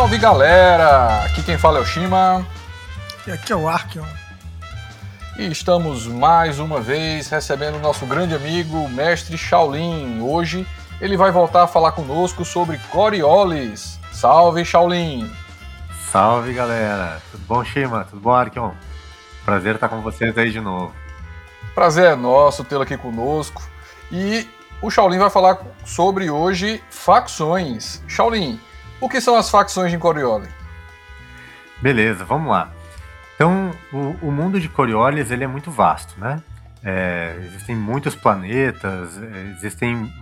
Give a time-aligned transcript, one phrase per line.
[0.00, 1.24] salve galera!
[1.26, 2.46] Aqui quem fala é o Shima.
[3.26, 4.06] E aqui é o Arkion.
[5.38, 10.22] E estamos mais uma vez recebendo o nosso grande amigo, o mestre Shaolin.
[10.22, 10.66] Hoje
[11.02, 14.00] ele vai voltar a falar conosco sobre Coriolis.
[14.10, 15.30] Salve Shaolin!
[16.10, 17.20] Salve galera!
[17.30, 18.06] Tudo bom, Shima?
[18.08, 18.70] Tudo bom, Arkion?
[19.44, 20.94] Prazer estar com vocês aí de novo.
[21.74, 23.62] Prazer é nosso tê-lo aqui conosco.
[24.10, 24.48] E
[24.80, 28.02] o Shaolin vai falar sobre hoje facções.
[28.08, 28.58] Shaolin,
[29.00, 30.48] o que são as facções de Coriolis?
[31.80, 32.70] Beleza, vamos lá.
[33.34, 36.42] Então, o, o mundo de Coriolis ele é muito vasto, né?
[36.82, 40.12] É, existem muitos planetas, é, existem,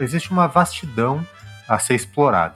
[0.00, 1.26] existe uma vastidão
[1.68, 2.54] a ser explorada.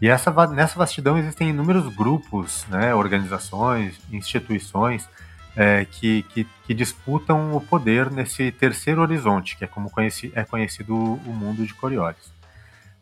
[0.00, 5.08] E essa, nessa vastidão existem inúmeros grupos, né, organizações, instituições
[5.56, 10.44] é, que, que, que, disputam o poder nesse terceiro horizonte, que é como conheci, é
[10.44, 12.30] conhecido o mundo de Coriolis.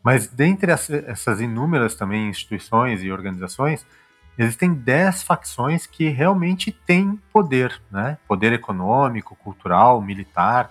[0.04, 3.86] Mas dentre essas inúmeras também instituições e organizações,
[4.36, 8.18] existem dez facções que realmente têm poder, né?
[8.28, 10.70] Poder econômico, cultural, militar,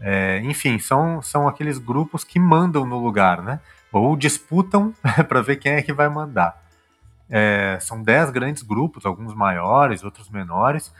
[0.00, 3.60] é, enfim, são, são aqueles grupos que mandam no lugar, né?
[3.92, 4.94] Ou disputam
[5.28, 6.60] para ver quem é que vai mandar.
[7.30, 10.92] É, são dez grandes grupos, alguns maiores, outros menores,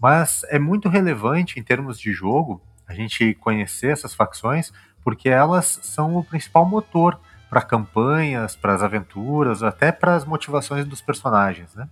[0.00, 4.72] mas é muito relevante em termos de jogo a gente conhecer essas facções,
[5.06, 7.16] porque elas são o principal motor
[7.48, 11.88] para campanhas, para as aventuras, até para as motivações dos personagens, né?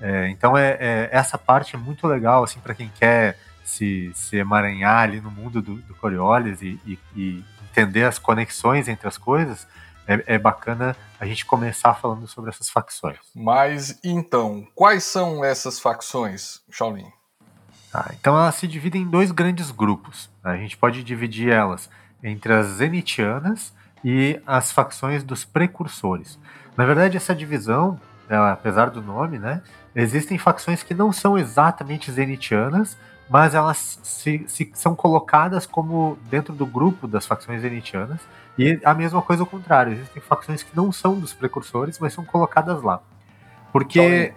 [0.00, 4.38] É, então é, é, essa parte é muito legal assim para quem quer se, se
[4.38, 9.18] emaranhar ali no mundo do, do Coriolis e, e, e, entender as conexões entre as
[9.18, 9.68] coisas.
[10.06, 13.18] É, é, bacana a gente começar falando sobre essas facções.
[13.36, 17.12] Mas então, quais são essas facções, Shaolin?
[17.92, 20.30] Ah, então elas se dividem em dois grandes grupos.
[20.42, 21.90] A gente pode dividir elas
[22.22, 23.72] entre as zenitianas
[24.04, 26.38] e as facções dos precursores.
[26.76, 29.62] Na verdade, essa divisão, apesar do nome, né,
[29.94, 32.96] existem facções que não são exatamente zenitianas,
[33.28, 38.20] mas elas se, se, são colocadas como dentro do grupo das facções zenitianas.
[38.56, 42.24] E a mesma coisa ao contrário, existem facções que não são dos precursores, mas são
[42.24, 43.00] colocadas lá.
[43.72, 44.32] Porque.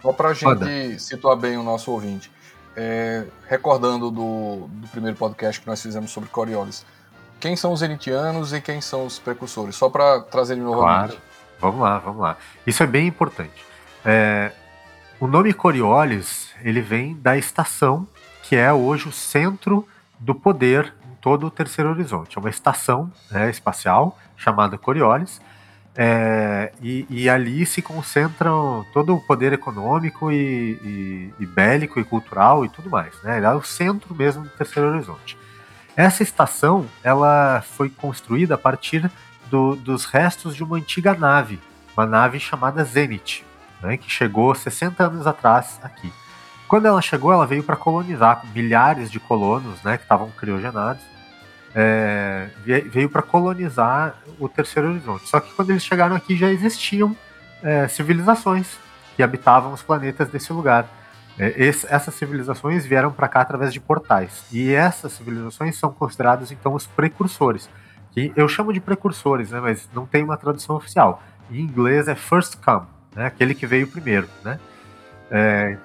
[0.00, 2.32] Só para a gente situar bem o nosso ouvinte,
[2.76, 6.84] é, recordando do, do primeiro podcast que nós fizemos sobre Coriolis,
[7.42, 11.16] quem são os zenitianos e quem são os precursores, só para trazer de novo Claro,
[11.60, 12.36] vamos lá, vamos lá.
[12.64, 13.66] Isso é bem importante.
[14.04, 14.52] É,
[15.18, 18.06] o nome Coriolis, ele vem da estação,
[18.44, 19.84] que é hoje o centro
[20.20, 22.38] do poder em todo o Terceiro Horizonte.
[22.38, 25.40] É uma estação né, espacial chamada Coriolis,
[25.96, 32.04] é, e, e, ali se concentram todo o poder econômico e, e, e, bélico e
[32.04, 33.20] cultural e tudo mais.
[33.24, 33.42] Né?
[33.42, 35.36] É o centro mesmo do Terceiro Horizonte.
[35.96, 39.10] Essa estação ela foi construída a partir
[39.50, 41.60] do, dos restos de uma antiga nave,
[41.96, 43.44] uma nave chamada Zenith,
[43.82, 46.10] né, que chegou 60 anos atrás aqui.
[46.66, 51.02] Quando ela chegou, ela veio para colonizar milhares de colonos né, que estavam criogenados.
[51.74, 55.28] É, veio para colonizar o Terceiro Horizonte.
[55.28, 57.14] Só que quando eles chegaram aqui já existiam
[57.62, 58.78] é, civilizações
[59.16, 60.86] que habitavam os planetas desse lugar.
[61.38, 64.44] É, essas civilizações vieram para cá através de portais.
[64.52, 67.68] E essas civilizações são consideradas então os precursores.
[68.12, 71.22] Que eu chamo de precursores, né, mas não tem uma tradução oficial.
[71.50, 74.28] Em inglês é first come, né, aquele que veio primeiro.
[74.44, 74.58] Né?
[75.30, 75.78] É,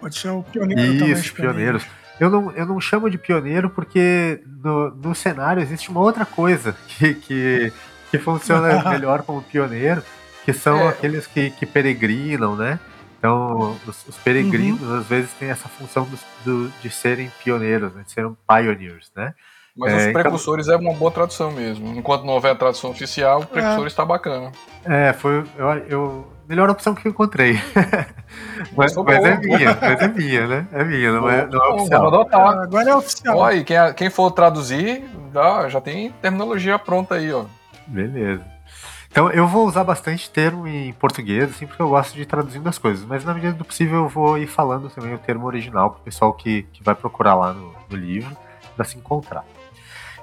[0.00, 1.86] Pode ser o pioneiro Isso, também, pioneiros.
[2.18, 6.76] Eu não, eu não chamo de pioneiro porque no, no cenário existe uma outra coisa
[6.88, 7.72] que, que,
[8.10, 10.02] que funciona melhor como pioneiro,
[10.44, 10.88] que são é.
[10.88, 12.78] aqueles que, que peregrinam, né?
[13.22, 14.98] Então, os, os peregrinos uhum.
[14.98, 18.02] às vezes têm essa função do, do, de serem pioneiros, né?
[18.04, 19.32] de serem pioneers, né?
[19.76, 20.80] Mas é, os precursores então...
[20.80, 21.96] é uma boa tradução mesmo.
[21.96, 24.06] Enquanto não houver a tradução oficial, precursores está é.
[24.06, 24.52] bacana.
[24.84, 27.54] É, foi eu, eu melhor opção que eu encontrei.
[28.76, 30.66] mas, mas é minha, mas é minha, né?
[30.72, 32.02] É minha, não é, não é oficial.
[32.02, 32.58] Vamos adotar.
[32.58, 33.38] Agora é oficial.
[33.38, 37.44] Ó, quem, quem for traduzir, já, já tem terminologia pronta aí, ó.
[37.86, 38.51] Beleza.
[39.12, 42.78] Então eu vou usar bastante termo em português, assim, porque eu gosto de traduzindo as
[42.78, 46.00] coisas, mas na medida do possível eu vou ir falando também o termo original para
[46.00, 48.34] o pessoal que, que vai procurar lá no, no livro
[48.74, 49.44] para se encontrar.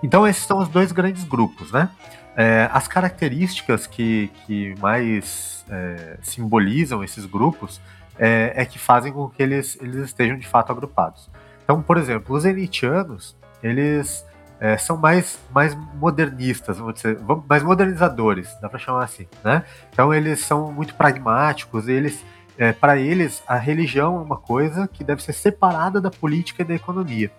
[0.01, 1.87] Então esses são os dois grandes grupos, né?
[2.35, 7.79] É, as características que, que mais é, simbolizam esses grupos
[8.17, 11.29] é, é, que fazem com que eles, eles estejam de fato agrupados.
[11.63, 14.25] Então, por exemplo, os elitianos, eles
[14.59, 17.17] é, são mais, mais modernistas, vamos dizer,
[17.47, 19.63] mais modernizadores, dá para chamar assim, né?
[19.91, 22.23] Então eles são muito pragmáticos, eles,
[22.57, 26.65] é, para eles a religião é uma coisa que deve ser separada da política e
[26.65, 27.31] da economia.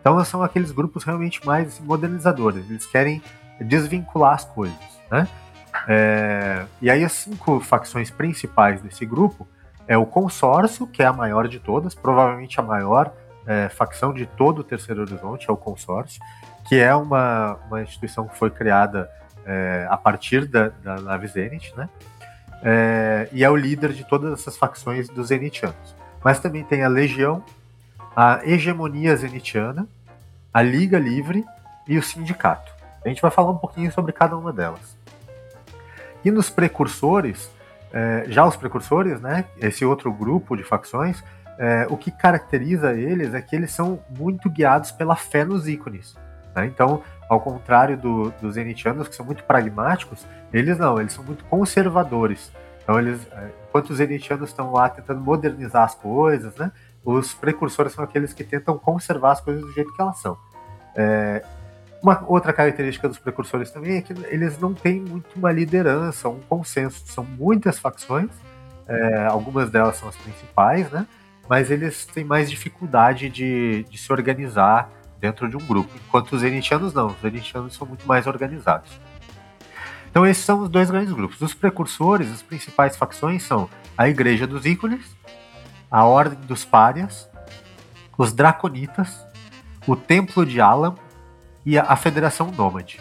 [0.00, 3.20] Então são aqueles grupos realmente mais modernizadores, eles querem
[3.60, 5.26] desvincular as coisas, né?
[5.88, 9.46] É, e aí as cinco facções principais desse grupo
[9.88, 13.12] é o consórcio, que é a maior de todas, provavelmente a maior
[13.46, 16.20] é, facção de todo o Terceiro Horizonte, é o consórcio,
[16.70, 19.10] que é uma, uma instituição que foi criada
[19.44, 21.88] é, a partir da, da nave Zenith, né?
[22.62, 25.96] É, e é o líder de todas essas facções dos Zenitianos.
[26.22, 27.42] Mas também tem a Legião,
[28.14, 29.88] a Hegemonia Zenitiana,
[30.54, 31.44] a Liga Livre
[31.88, 32.72] e o Sindicato.
[33.04, 34.96] A gente vai falar um pouquinho sobre cada uma delas.
[36.24, 37.50] E nos precursores,
[37.92, 41.20] é, já os precursores, né, esse outro grupo de facções,
[41.58, 46.14] é, o que caracteriza eles é que eles são muito guiados pela fé nos ícones.
[46.54, 46.66] Né?
[46.66, 51.44] Então, ao contrário do, dos zenitianos, que são muito pragmáticos, eles não, eles são muito
[51.44, 52.52] conservadores.
[52.82, 56.72] Então, eles, é, enquanto os zenitianos estão lá tentando modernizar as coisas, né,
[57.04, 60.36] os precursores são aqueles que tentam conservar as coisas do jeito que elas são.
[60.94, 61.44] É,
[62.02, 66.40] uma outra característica dos precursores também é que eles não têm muito uma liderança, um
[66.40, 67.06] consenso.
[67.06, 68.30] São muitas facções,
[68.88, 71.06] é, algumas delas são as principais, né?
[71.48, 76.40] Mas eles têm mais dificuldade de, de se organizar dentro de um grupo, enquanto os
[76.40, 77.08] zenitianos não.
[77.08, 78.90] Os zenitianos são muito mais organizados.
[80.10, 81.40] Então esses são os dois grandes grupos.
[81.40, 85.16] Os precursores, as principais facções são a Igreja dos Ícones,
[85.90, 87.28] a Ordem dos Párias,
[88.18, 89.24] os Draconitas,
[89.86, 90.96] o Templo de Alam
[91.64, 93.00] e a, Federação Nômade.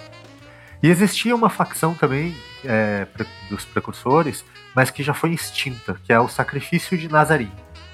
[0.81, 3.07] E existia uma facção também é,
[3.49, 4.45] dos precursores,
[4.75, 7.51] mas que já foi extinta, que é o Sacrifício de Nazarim.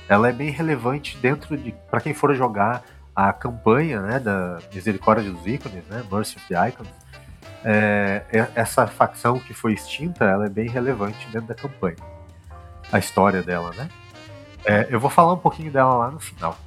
[0.08, 2.84] Ela é bem relevante dentro de para quem for jogar
[3.16, 6.90] a campanha né, da Misericórdia dos Ícones, né, Mercy of the Icons.
[7.64, 8.24] É,
[8.54, 11.96] essa facção que foi extinta, ela é bem relevante dentro da campanha.
[12.92, 13.90] A história dela, né?
[14.66, 16.58] É, eu vou falar um pouquinho dela lá no final.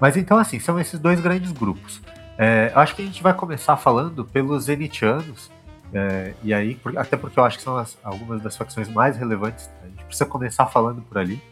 [0.00, 2.00] Mas então, assim, são esses dois grandes grupos.
[2.38, 5.50] É, acho que a gente vai começar falando pelos zenitianos,
[5.92, 9.70] é, e aí, até porque eu acho que são as, algumas das facções mais relevantes,
[9.82, 11.42] a gente precisa começar falando por ali.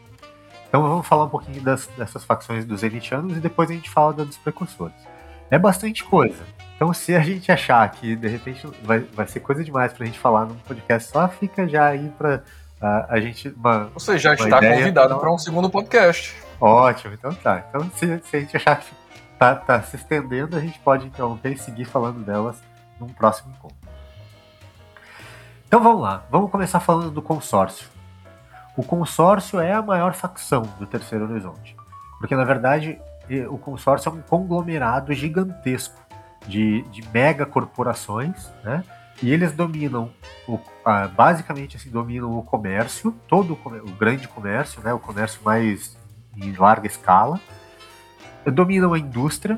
[0.75, 4.13] Então vamos falar um pouquinho das, dessas facções dos zenitianos e depois a gente fala
[4.13, 4.97] dos precursores.
[5.49, 6.43] É bastante coisa.
[6.75, 10.19] Então se a gente achar que de repente vai, vai ser coisa demais pra gente
[10.19, 12.43] falar num podcast só, fica já aí pra
[12.81, 13.51] a, a gente.
[13.51, 16.35] Uma, Você já está ideia, convidado para um segundo podcast.
[16.61, 17.65] Ótimo, então tá.
[17.69, 18.93] Então se, se a gente achar que
[19.39, 22.61] tá, tá se estendendo, a gente pode interromper e seguir falando delas
[22.99, 23.79] num próximo encontro.
[25.69, 27.94] Então vamos lá, vamos começar falando do consórcio.
[28.77, 31.77] O consórcio é a maior facção do Terceiro Horizonte,
[32.19, 32.99] porque na verdade
[33.49, 35.99] o consórcio é um conglomerado gigantesco
[36.47, 38.85] de, de mega corporações, né?
[39.23, 40.11] E eles dominam,
[40.47, 40.59] o,
[41.15, 44.93] basicamente assim, dominam o comércio, todo o, o grande comércio, né?
[44.93, 45.97] O comércio mais
[46.37, 47.41] em larga escala,
[48.53, 49.57] dominam a indústria,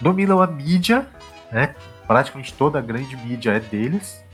[0.00, 1.06] dominam a mídia,
[1.50, 1.74] né?
[2.06, 4.24] praticamente toda a grande mídia é deles,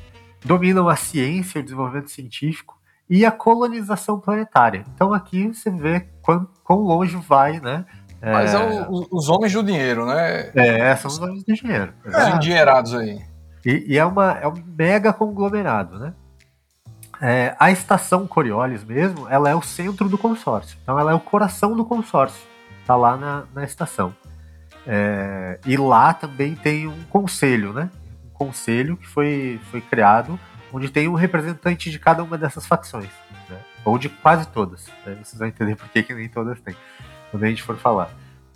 [0.44, 2.78] dominam a ciência, o desenvolvimento científico
[3.12, 4.86] e a colonização planetária.
[4.94, 7.84] Então aqui você vê quão, quão longe vai, né?
[8.22, 10.50] Mas é, é o, os homens do dinheiro, né?
[10.54, 11.92] É, são os homens do dinheiro.
[12.06, 12.30] Os é.
[12.30, 13.20] endinheirados aí.
[13.66, 16.14] E, e, é, uma, é um mega conglomerado, né?
[17.20, 20.78] É, a estação Coriolis mesmo, ela é o centro do consórcio.
[20.82, 22.50] Então ela é o coração do consórcio
[22.86, 24.14] tá lá na, na estação.
[24.86, 27.90] É, e lá também tem um conselho, né?
[28.24, 30.40] Um conselho que foi, foi criado,
[30.72, 33.10] onde tem um representante de cada uma dessas facções,
[33.48, 33.60] né?
[33.84, 34.86] ou de quase todas.
[35.04, 35.16] Né?
[35.22, 36.74] Vocês vão entender por que, que nem todas têm,
[37.30, 38.10] quando a gente for falar.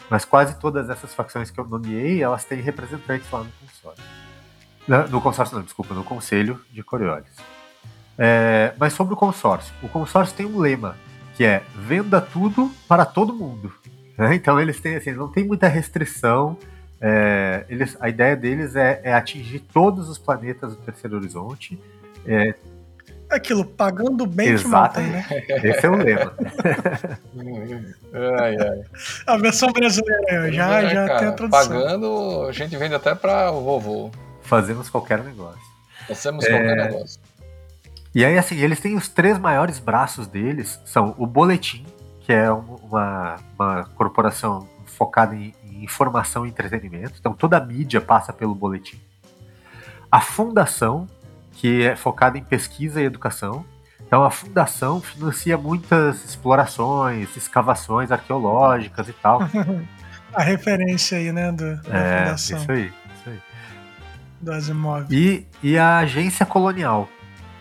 [0.08, 4.04] Mas quase todas essas facções que eu nomeei, elas têm representantes lá no consórcio.
[5.10, 7.34] No, consórcio, não, desculpa, no conselho de Coriolis.
[8.16, 9.74] É, mas sobre o consórcio.
[9.82, 10.96] O consórcio tem um lema,
[11.34, 13.72] que é venda tudo para todo mundo.
[14.16, 14.34] Né?
[14.36, 16.56] Então eles têm assim, não tem muita restrição.
[17.00, 21.78] É, eles, a ideia deles é, é, atingir todos os planetas do terceiro horizonte.
[22.26, 22.54] É,
[23.28, 25.00] Aquilo, pagando bem Exato.
[25.00, 25.26] que né?
[25.64, 26.32] Esse é o lema.
[28.40, 28.82] ai, ai.
[29.26, 31.68] A versão brasileira, já, é, já cara, tem a tradução.
[31.68, 34.10] Pagando, a gente vende até para o vovô.
[34.42, 35.60] Fazemos qualquer negócio.
[36.06, 37.20] Fazemos qualquer é, negócio.
[38.14, 41.84] E aí, assim, eles têm os três maiores braços deles, são o Boletim,
[42.20, 47.14] que é uma, uma corporação focada em, em informação e entretenimento.
[47.18, 48.98] Então toda a mídia passa pelo boletim.
[50.10, 51.06] A fundação,
[51.56, 53.64] que é focada em pesquisa e educação.
[54.06, 59.40] Então a fundação financia muitas explorações, escavações arqueológicas e tal.
[60.32, 62.58] a referência aí, né, do, da é, fundação.
[62.58, 63.38] Isso aí, isso aí.
[64.40, 65.06] Do Asimov.
[65.10, 67.08] E, e a agência colonial,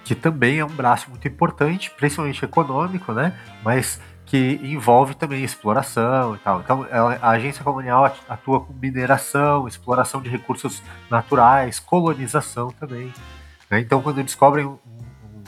[0.04, 3.34] que também é um braço muito importante, principalmente econômico, né?
[3.64, 6.60] Mas que envolve também exploração e tal.
[6.60, 13.14] Então, a agência colonial atua com mineração, exploração de recursos naturais, colonização também.
[13.70, 13.80] Né?
[13.80, 15.44] Então, quando descobrem um, um,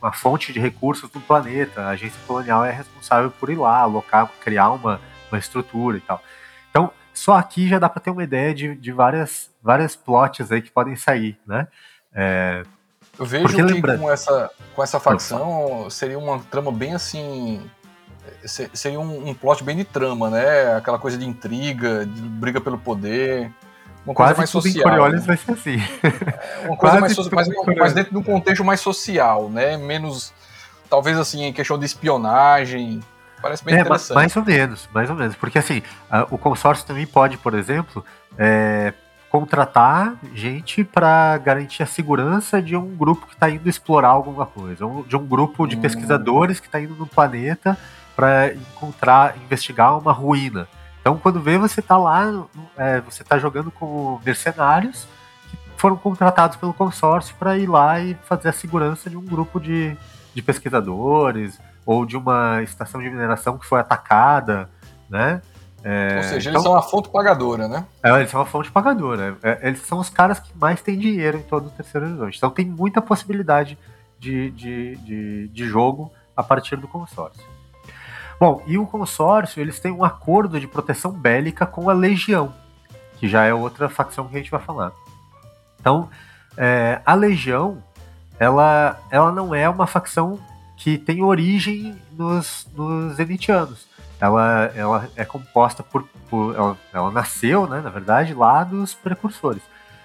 [0.00, 1.82] uma fonte de recursos do planeta.
[1.82, 5.00] A agência colonial é responsável por ir lá, alocar, criar uma,
[5.30, 6.22] uma estrutura e tal.
[6.70, 10.62] Então, só aqui já dá para ter uma ideia de, de várias, várias plots aí
[10.62, 11.66] que podem sair, né?
[12.14, 12.64] É,
[13.18, 14.00] eu vejo que lembrando...
[14.00, 17.68] com essa, com essa facção seria uma trama bem assim.
[18.44, 20.76] Seria um, um plot bem de trama, né?
[20.76, 23.50] Aquela coisa de intriga, de briga pelo poder.
[24.08, 24.84] Uma Quase coisa mais social.
[24.84, 25.26] Coriolis né?
[25.26, 25.76] vai ser assim.
[26.02, 29.76] É, uma coisa mais, so, mais, mais dentro de um contexto mais social, né?
[29.76, 30.32] Menos,
[30.88, 33.00] talvez assim, em questão de espionagem.
[33.42, 34.14] Parece bem é, interessante.
[34.14, 35.36] Mais ou menos, mais ou menos.
[35.36, 38.02] Porque assim, a, o consórcio também pode, por exemplo,
[38.38, 38.94] é,
[39.28, 44.86] contratar gente para garantir a segurança de um grupo que está indo explorar alguma coisa,
[45.06, 45.82] de um grupo de hum.
[45.82, 47.76] pesquisadores que está indo no planeta
[48.16, 50.66] para encontrar, investigar uma ruína.
[51.08, 52.44] Então, quando vê, você está lá,
[52.76, 55.08] é, você está jogando com mercenários
[55.48, 59.58] que foram contratados pelo consórcio para ir lá e fazer a segurança de um grupo
[59.58, 59.96] de,
[60.34, 64.68] de pesquisadores ou de uma estação de mineração que foi atacada,
[65.08, 65.40] né?
[65.82, 67.86] É, Ou seja, então, eles são uma fonte pagadora, né?
[68.02, 69.38] É, eles são uma fonte pagadora.
[69.42, 72.36] É, eles são os caras que mais têm dinheiro em todo o terceiro horizonte.
[72.36, 73.78] Então tem muita possibilidade
[74.18, 77.42] de, de, de, de jogo a partir do consórcio.
[78.40, 82.54] Bom, e o consórcio, eles têm um acordo de proteção bélica com a Legião,
[83.18, 84.92] que já é outra facção que a gente vai falar.
[85.80, 86.08] Então,
[86.56, 87.82] é, a Legião,
[88.38, 90.38] ela, ela não é uma facção
[90.76, 93.88] que tem origem nos, nos Zenitianos
[94.20, 96.04] ela, ela é composta por.
[96.28, 99.62] por ela, ela, nasceu, né, na verdade, lá dos precursores.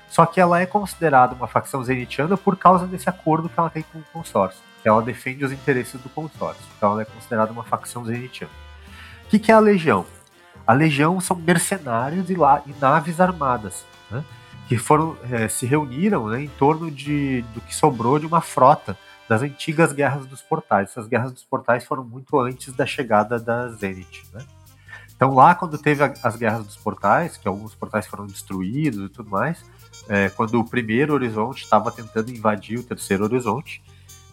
[0.08, 3.84] Só que ela é considerada uma facção zenitiana por causa desse acordo que ela tem
[3.92, 4.62] com o consórcio.
[4.84, 6.64] Ela defende os interesses do consórcio.
[6.78, 8.54] Então ela é considerada uma facção zenitiana.
[9.26, 10.06] O que, que é a Legião?
[10.66, 13.86] A Legião são mercenários e, lá, e naves armadas.
[14.10, 14.24] Né,
[14.68, 18.98] que foram é, se reuniram né, em torno de, do que sobrou de uma frota
[19.28, 20.90] das antigas guerras dos portais.
[20.90, 24.46] Essas guerras dos portais foram muito antes da chegada da Zenith, né?
[25.16, 29.10] Então lá quando teve a, as guerras dos portais, que alguns portais foram destruídos e
[29.10, 29.64] tudo mais,
[30.10, 33.82] é, quando o primeiro horizonte estava tentando invadir o terceiro horizonte,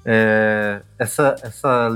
[0.04, 1.88] é, essa, essa,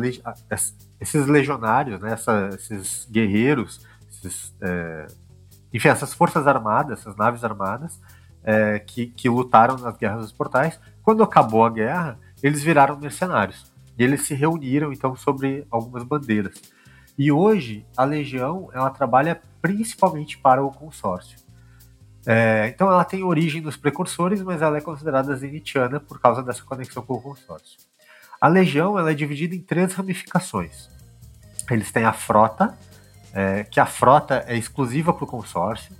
[1.00, 5.06] esses legionários, né, essa, esses guerreiros, esses, é,
[5.72, 8.00] enfim, essas forças armadas, essas naves armadas
[8.42, 13.72] é, que, que lutaram nas guerras dos portais, quando acabou a guerra, eles viraram mercenários.
[13.98, 16.60] E eles se reuniram então sobre algumas bandeiras.
[17.16, 21.38] E hoje a Legião ela trabalha principalmente para o consórcio.
[22.26, 26.62] É, então ela tem origem nos precursores, mas ela é considerada zenitiana por causa dessa
[26.64, 27.78] conexão com o consórcio.
[28.44, 30.90] A Legião ela é dividida em três ramificações.
[31.70, 32.76] Eles têm a frota,
[33.32, 35.96] é, que a frota é exclusiva para o consórcio.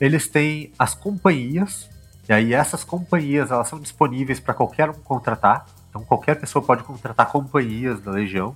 [0.00, 1.88] Eles têm as companhias,
[2.28, 5.64] e aí essas companhias elas são disponíveis para qualquer um contratar.
[5.88, 8.52] Então qualquer pessoa pode contratar companhias da Legião.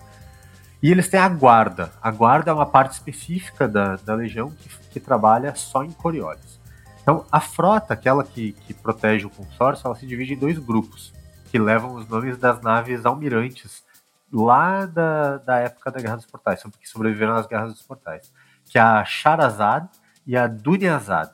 [0.82, 1.92] E eles têm a guarda.
[2.02, 6.58] A guarda é uma parte específica da, da Legião que, que trabalha só em Coriolis.
[7.00, 11.12] Então a frota, aquela que, que protege o consórcio, ela se divide em dois grupos,
[11.50, 13.84] que levam os nomes das naves almirantes
[14.32, 18.32] lá da, da época da Guerra dos Portais, que sobreviveram às Guerras dos Portais,
[18.66, 19.88] que é a Sharazad
[20.24, 21.32] e a Dunyazad.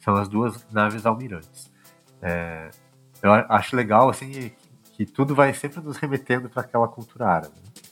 [0.00, 1.72] São as duas naves almirantes.
[2.20, 2.70] É,
[3.22, 4.52] eu acho legal assim
[4.92, 7.54] que tudo vai sempre nos remetendo para aquela cultura árabe.
[7.56, 7.82] Né?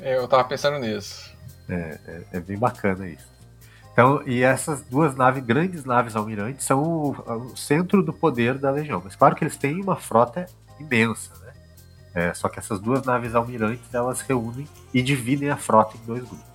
[0.00, 1.34] É, eu tava pensando nisso.
[1.68, 3.32] É, é, é, bem bacana isso.
[3.92, 8.70] Então, e essas duas naves, grandes naves almirantes, são o, o, centro do poder da
[8.70, 9.00] Legião.
[9.02, 10.46] Mas claro que eles têm uma frota
[10.78, 11.52] imensa, né?
[12.14, 16.22] É, só que essas duas naves almirantes, elas reúnem e dividem a frota em dois
[16.22, 16.54] grupos.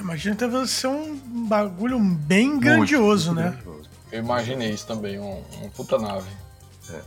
[0.00, 3.62] Imagina deve ser um bagulho bem grandioso, muito, muito né?
[3.62, 3.90] Grandioso.
[4.10, 6.28] Eu imaginei isso também, um, um puta nave.
[6.90, 7.00] É.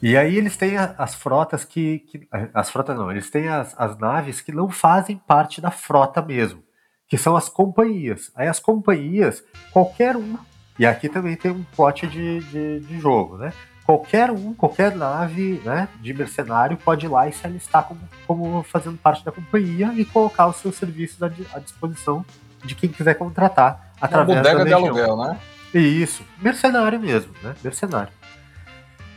[0.00, 2.28] E aí eles têm as frotas que, que.
[2.54, 6.62] as frotas não, eles têm as, as naves que não fazem parte da frota mesmo,
[7.08, 8.30] que são as companhias.
[8.34, 9.42] Aí as companhias,
[9.72, 10.38] qualquer um.
[10.78, 13.52] E aqui também tem um pote de, de, de jogo, né?
[13.86, 18.62] Qualquer um, qualquer nave né, de mercenário pode ir lá e se alistar como, como
[18.64, 22.24] fazendo parte da companhia e colocar os seus serviços à, à disposição
[22.64, 25.38] de quem quiser contratar através Uma bodega da de aluguel, né?
[25.72, 27.54] Isso, mercenário mesmo, né?
[27.62, 28.12] Mercenário.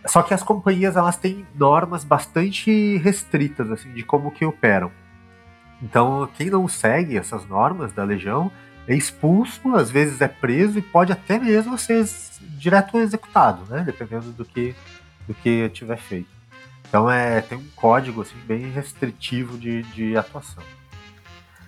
[0.06, 4.92] Só que as companhias elas têm normas bastante restritas assim de como que operam.
[5.82, 8.52] Então, quem não segue essas normas da legião
[8.90, 12.04] é expulso, às vezes é preso e pode até mesmo ser
[12.58, 13.84] direto executado, né?
[13.86, 14.76] Dependendo do que
[15.28, 16.30] do que tiver feito.
[16.88, 20.64] Então é tem um código assim bem restritivo de, de atuação.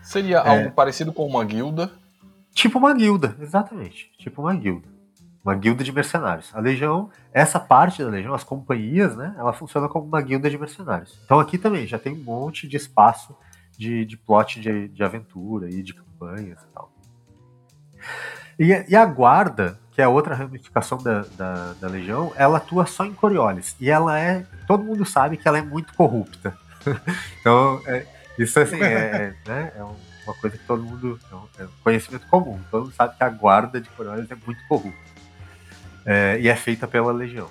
[0.02, 1.92] Seria é, algo parecido com uma guilda?
[2.56, 4.12] Tipo uma guilda, exatamente.
[4.18, 4.88] Tipo uma guilda.
[5.46, 6.50] uma guilda de mercenários.
[6.56, 10.58] A legião, essa parte da legião, as companhias, né, ela funciona como uma guilda de
[10.58, 11.20] mercenários.
[11.24, 13.38] Então aqui também já tem um monte de espaço
[13.78, 16.92] de, de plot de, de aventura e de campanhas e tal.
[18.60, 23.06] E, e, a guarda, que é outra ramificação da, da, da, legião, ela atua só
[23.06, 23.76] em Coriolis.
[23.80, 24.46] E ela é.
[24.68, 26.56] Todo mundo sabe que ela é muito corrupta.
[27.40, 28.06] então, é,
[28.38, 31.20] isso assim, é, é, né, é uma coisa que todo mundo.
[31.32, 32.60] É um, é um, conhecimento comum.
[32.70, 35.12] Todo mundo sabe que a guarda de Coriolis é muito corrupta.
[36.06, 37.50] É, e é feita pela legião.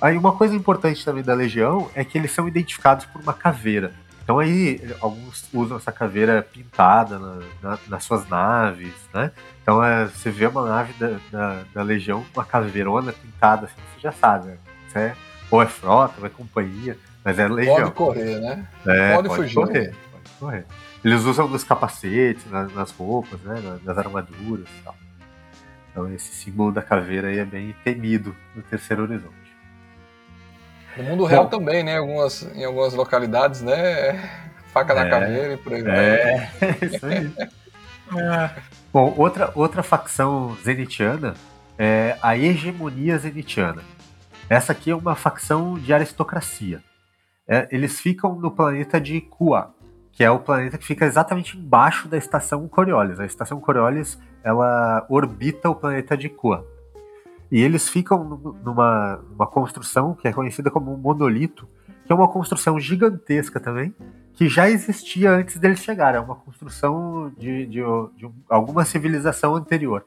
[0.00, 3.92] Aí uma coisa importante também da legião é que eles são identificados por uma caveira.
[4.30, 9.32] Então aí alguns usam essa caveira pintada na, na, nas suas naves, né?
[9.60, 13.74] Então é, você vê uma nave da, da, da Legião com uma caveirona pintada, assim,
[13.92, 14.58] você já sabe, né?
[14.94, 15.16] é,
[15.50, 17.74] ou é frota, ou é companhia, mas é Legião.
[17.74, 18.68] Pode correr, né?
[18.86, 19.54] É, pode, pode fugir.
[19.56, 20.66] Correr, pode correr.
[21.04, 23.80] Eles usam nos capacetes, nas, nas roupas, né?
[23.82, 24.94] nas armaduras e tal.
[25.90, 29.39] Então esse símbolo da caveira aí é bem temido no terceiro horizonte.
[30.96, 31.98] No mundo real Bom, também, né?
[31.98, 34.12] Algumas, em algumas localidades, né?
[34.72, 35.98] Faca na é, caveira e por aí vai.
[35.98, 36.50] É,
[36.82, 37.32] isso aí.
[38.16, 38.50] é.
[38.92, 41.34] Bom, outra, outra facção zenitiana
[41.78, 43.82] é a hegemonia zenitiana.
[44.48, 46.82] Essa aqui é uma facção de aristocracia.
[47.48, 49.74] É, eles ficam no planeta de Kua,
[50.12, 53.18] que é o planeta que fica exatamente embaixo da estação Coriolis.
[53.20, 56.66] A estação Coriolis ela orbita o planeta de Kua.
[57.50, 58.22] E eles ficam
[58.64, 61.68] numa, numa construção que é conhecida como um monolito,
[62.04, 63.94] que é uma construção gigantesca também,
[64.34, 66.20] que já existia antes deles chegarem.
[66.20, 67.80] É uma construção de, de,
[68.16, 70.04] de alguma civilização anterior.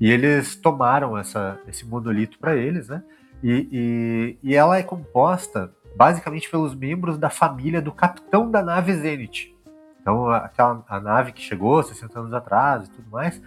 [0.00, 3.02] E eles tomaram essa, esse monolito para eles, né?
[3.42, 8.94] E, e, e, ela é composta basicamente pelos membros da família do capitão da nave
[8.94, 9.52] Zenith.
[10.00, 13.40] Então, aquela a nave que chegou 60 anos atrás e tudo mais,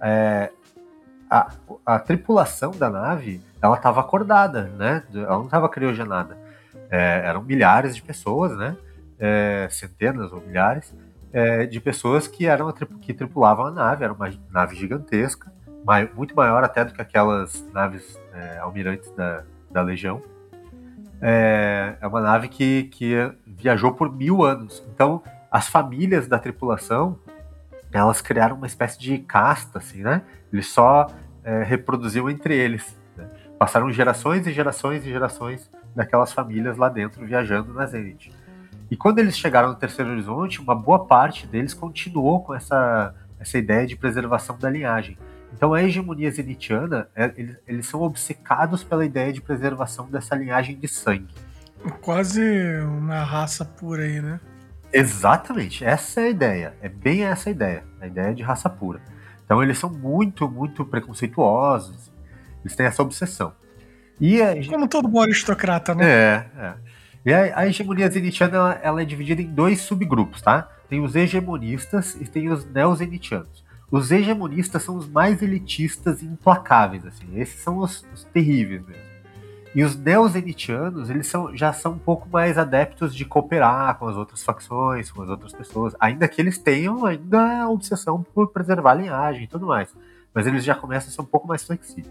[0.00, 0.50] é,
[1.30, 1.52] a,
[1.84, 5.02] a tripulação da nave, ela estava acordada, né?
[5.14, 6.36] Ela não estava criogenada.
[6.90, 8.76] É, eram milhares de pessoas, né?
[9.18, 10.94] É, centenas ou milhares
[11.32, 14.04] é, de pessoas que eram que tripulavam a nave.
[14.04, 15.52] Era uma nave gigantesca,
[16.14, 20.22] muito maior até do que aquelas naves é, almirantes da, da Legião.
[21.20, 23.14] É, é uma nave que, que
[23.46, 24.84] viajou por mil anos.
[24.94, 27.18] Então, as famílias da tripulação
[27.92, 30.22] elas criaram uma espécie de casta, assim, né?
[30.52, 31.06] Eles só
[31.42, 32.96] é, reproduziam entre eles.
[33.16, 33.26] Né?
[33.58, 38.30] Passaram gerações e gerações e gerações daquelas famílias lá dentro viajando na Zenith.
[38.90, 43.58] E quando eles chegaram no Terceiro Horizonte, uma boa parte deles continuou com essa, essa
[43.58, 45.18] ideia de preservação da linhagem.
[45.52, 50.78] Então a hegemonia zenitiana, é, eles, eles são obcecados pela ideia de preservação dessa linhagem
[50.78, 51.34] de sangue.
[52.00, 52.42] Quase
[52.82, 54.40] uma raça pura aí, né?
[54.92, 56.74] Exatamente, essa é a ideia.
[56.80, 59.00] É bem essa a ideia, a ideia de raça pura.
[59.44, 62.10] Então eles são muito, muito preconceituosos.
[62.62, 63.52] Eles têm essa obsessão.
[64.20, 64.54] E a...
[64.66, 66.04] Como todo bom aristocrata, né?
[66.04, 66.74] É, é.
[67.24, 70.68] E a, a hegemonia zenitiana ela, ela, é dividida em dois subgrupos, tá?
[70.88, 73.64] Tem os hegemonistas e tem os neozenitianos.
[73.90, 77.38] Os hegemonistas são os mais elitistas e implacáveis, assim.
[77.38, 79.07] Esses são os, os terríveis mesmo.
[79.74, 84.16] E os neozenitianos, eles são, já são um pouco mais adeptos de cooperar com as
[84.16, 88.92] outras facções, com as outras pessoas, ainda que eles tenham ainda a obsessão por preservar
[88.92, 89.94] a linhagem e tudo mais.
[90.32, 92.10] Mas eles já começam a ser um pouco mais flexíveis.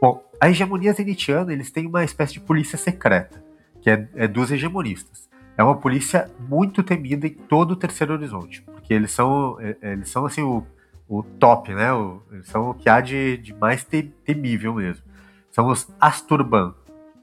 [0.00, 3.42] Bom, a hegemonia zenitiana, eles têm uma espécie de polícia secreta,
[3.80, 5.28] que é, é dos hegemonistas.
[5.56, 10.08] É uma polícia muito temida em todo o Terceiro Horizonte, porque eles são, é, eles
[10.08, 10.66] são assim, o,
[11.06, 11.92] o top, né?
[11.92, 13.86] O, eles são o que há de, de mais
[14.24, 15.11] temível mesmo
[15.52, 16.74] são os Asturban.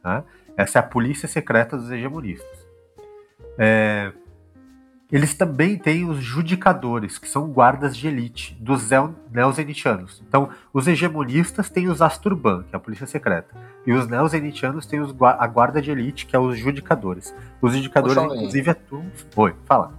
[0.01, 0.23] Tá?
[0.55, 2.67] Essa é a polícia secreta dos hegemonistas.
[3.57, 4.13] É,
[5.11, 8.89] eles também têm os judicadores, que são guardas de elite dos
[9.31, 10.21] neozenitianos.
[10.27, 14.99] Então, os hegemonistas têm os Asturban, que é a polícia secreta, e os neozenitianos têm
[14.99, 17.33] os, a guarda de elite, que é os judicadores.
[17.59, 19.11] Os judicadores, inclusive, atuam.
[19.35, 19.93] Oi, fala.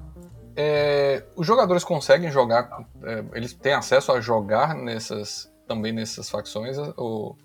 [0.55, 6.77] É, os jogadores conseguem jogar, é, eles têm acesso a jogar nessas também nessas facções?
[6.97, 7.37] Ou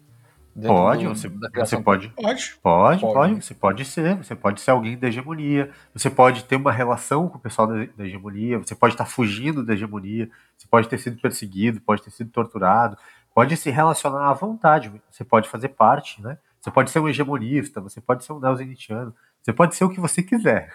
[0.64, 2.56] Pode, do, você, você pode, pode.
[2.64, 3.36] Pode, pode.
[3.44, 4.16] Você pode ser.
[4.16, 5.70] Você pode ser alguém da hegemonia.
[5.94, 8.58] Você pode ter uma relação com o pessoal da, da hegemonia.
[8.60, 10.30] Você pode estar fugindo da hegemonia.
[10.58, 11.82] Você pode ter sido perseguido.
[11.82, 12.98] Pode ter sido torturado.
[13.34, 14.94] Pode se relacionar à vontade.
[15.12, 16.38] Você pode fazer parte, né?
[16.62, 17.82] Você pode ser um hegemonista.
[17.82, 19.14] Você pode ser um neozenitiano.
[19.44, 20.74] Você pode ser o que você quiser.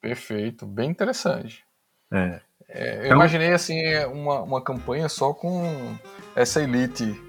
[0.00, 0.64] Perfeito.
[0.64, 1.64] Bem interessante.
[2.08, 2.40] É.
[2.68, 5.98] É, eu então, imaginei assim uma, uma campanha só com
[6.36, 7.20] essa elite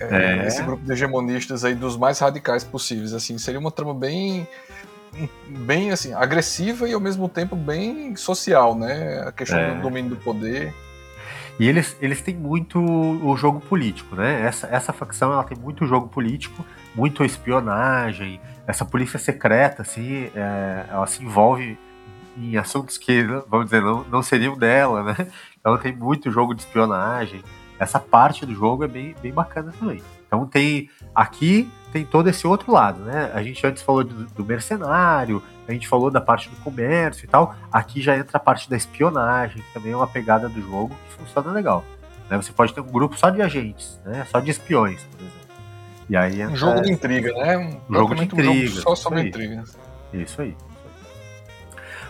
[0.00, 0.46] é, é.
[0.46, 4.46] esse grupo de hegemonistas aí dos mais radicais possíveis, assim, seria uma trama bem
[5.46, 9.22] bem assim, agressiva e ao mesmo tempo bem social, né?
[9.26, 9.74] A questão é.
[9.74, 10.74] do domínio do poder.
[11.58, 14.42] E eles, eles têm muito o jogo político, né?
[14.42, 20.84] Essa, essa facção ela tem muito jogo político, muito espionagem, essa polícia secreta, assim, é,
[20.90, 21.78] ela se envolve
[22.36, 25.28] em assuntos que, vamos dizer, não, não seriam dela, né?
[25.60, 27.42] Então tem muito jogo de espionagem.
[27.78, 30.02] Essa parte do jogo é bem, bem bacana também.
[30.26, 33.30] Então tem aqui tem todo esse outro lado, né?
[33.32, 37.28] A gente antes falou do, do, mercenário, a gente falou da parte do comércio e
[37.28, 37.54] tal.
[37.70, 41.14] Aqui já entra a parte da espionagem, que também é uma pegada do jogo que
[41.14, 41.84] funciona legal.
[42.28, 42.36] Né?
[42.36, 44.26] Você pode ter um grupo só de agentes, né?
[44.28, 45.44] Só de espiões, por exemplo.
[46.10, 46.52] E aí entra...
[46.52, 47.80] Um jogo de intriga, né?
[47.88, 48.50] Um jogo de intriga.
[48.50, 49.62] Um jogo só sobre intriga.
[50.12, 50.56] Isso aí.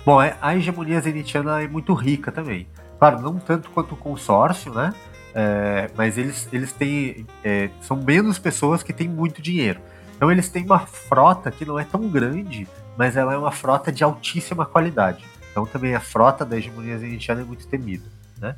[0.05, 2.67] Bom, é, a hegemonia zenitiana é muito rica também.
[2.99, 4.95] Claro, não tanto quanto o consórcio, né?
[5.35, 7.27] É, mas eles, eles têm.
[7.43, 9.81] É, são menos pessoas que têm muito dinheiro.
[10.17, 13.91] Então eles têm uma frota que não é tão grande, mas ela é uma frota
[13.91, 15.25] de altíssima qualidade.
[15.51, 18.05] Então também a frota da hegemonia zenitiana é muito temida.
[18.41, 18.55] Né?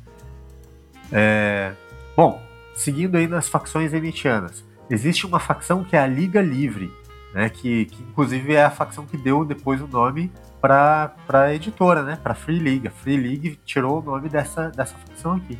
[1.11, 1.73] É,
[2.15, 2.41] bom,
[2.75, 6.91] seguindo aí nas facções zenitianas, existe uma facção que é a Liga Livre,
[7.33, 12.01] né, que, que inclusive é a facção que deu depois o nome para a editora,
[12.03, 12.87] né, para Free League.
[12.87, 15.57] A Free League tirou o nome dessa, dessa facção aqui.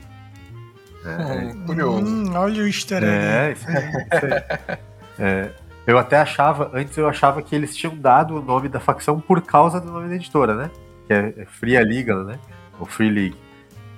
[1.05, 2.05] É, é curioso.
[2.05, 3.07] Hum, olha o easter egg.
[3.07, 4.77] É, isso aí, isso aí.
[5.19, 5.49] É,
[5.88, 9.41] eu até achava, antes eu achava que eles tinham dado o nome da facção por
[9.41, 10.69] causa do nome da editora, né?
[11.07, 12.38] Que é, é Free League, né?
[12.79, 13.38] Ou Free League.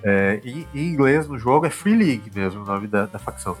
[0.02, 3.56] É, em, em, inglês, no jogo, é Free League mesmo o nome da, da facção.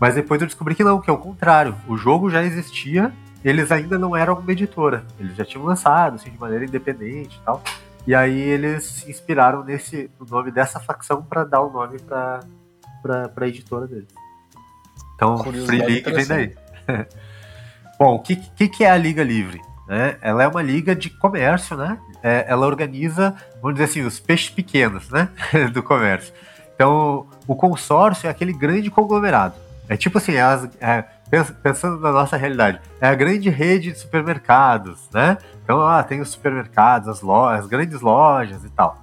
[0.00, 1.74] Mas depois eu descobri que não, que é o contrário.
[1.86, 3.12] O jogo já existia,
[3.44, 5.04] eles ainda não eram uma editora.
[5.18, 7.62] Eles já tinham lançado, assim, de maneira independente e tal.
[8.06, 12.40] E aí eles se inspiraram nesse, no nome dessa facção para dar o nome para
[13.02, 14.08] para a editora deles.
[15.16, 16.54] Então, Free League vem daí.
[17.98, 19.60] Bom, o que, que, que, é a Liga Livre?
[19.86, 20.16] Né?
[20.20, 21.98] Ela é uma liga de comércio, né?
[22.22, 25.28] É, ela organiza, vamos dizer assim, os peixes pequenos, né?
[25.72, 26.32] do comércio.
[26.74, 29.54] Então, o consórcio é aquele grande conglomerado.
[29.88, 31.04] É tipo assim, as, é,
[31.62, 35.38] pensando na nossa realidade, é a grande rede de supermercados, né?
[35.62, 38.96] Então, ah, tem os supermercados, as lojas, as grandes lojas e tal.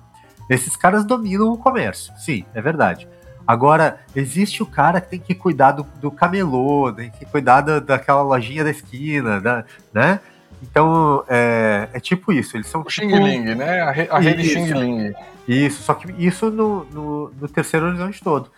[0.50, 3.08] Esses caras dominam o comércio, sim, é verdade.
[3.50, 7.80] Agora, existe o cara que tem que cuidar do, do camelô, tem que cuidar da,
[7.80, 10.20] daquela lojinha da esquina, da, né?
[10.62, 12.56] Então, é, é tipo isso.
[12.56, 12.82] Eles são.
[12.82, 13.08] O tipo...
[13.08, 13.82] Xing né?
[13.82, 15.14] A, re, a rede Xing Ling.
[15.48, 18.52] Isso, só que isso no, no, no, terceiro horizonte todo.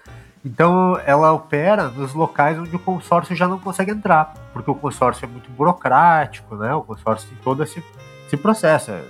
[0.43, 5.23] Então, ela opera nos locais onde o consórcio já não consegue entrar, porque o consórcio
[5.23, 6.75] é muito burocrático, né?
[6.75, 7.81] O consórcio tem todo esse,
[8.27, 9.01] esse processo, é,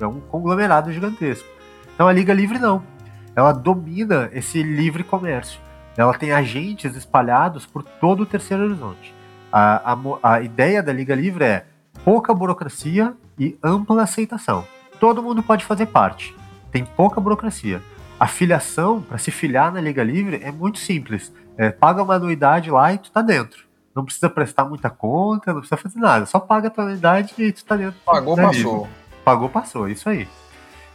[0.00, 1.46] é um conglomerado gigantesco.
[1.94, 2.97] Então, a Liga Livre não
[3.38, 5.60] ela domina esse livre comércio.
[5.96, 9.14] Ela tem agentes espalhados por todo o terceiro horizonte.
[9.52, 11.64] A, a, a ideia da Liga Livre é
[12.04, 14.66] pouca burocracia e ampla aceitação.
[14.98, 16.34] Todo mundo pode fazer parte.
[16.72, 17.80] Tem pouca burocracia.
[18.18, 21.32] A filiação, para se filiar na Liga Livre, é muito simples.
[21.56, 23.68] É, paga uma anuidade lá e tu tá dentro.
[23.94, 26.26] Não precisa prestar muita conta, não precisa fazer nada.
[26.26, 28.00] Só paga a tua anuidade e tu tá dentro.
[28.04, 28.78] Pagou, passou.
[28.78, 28.90] Livre.
[29.24, 29.88] Pagou, passou.
[29.88, 30.26] Isso aí.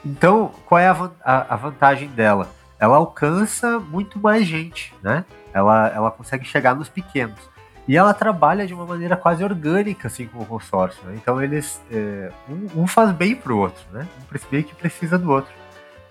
[0.06, 2.50] Então, qual é a, a, a, vantagem dela?
[2.80, 5.24] Ela alcança muito mais gente, né?
[5.54, 7.39] Ela, ela consegue chegar nos pequenos.
[7.88, 11.02] E ela trabalha de uma maneira quase orgânica, assim, com o consórcio.
[11.06, 11.16] Né?
[11.16, 11.82] Então, eles.
[11.92, 14.08] É, um, um, faz bem pro outro, né?
[14.18, 15.52] Um meio que precisa do outro.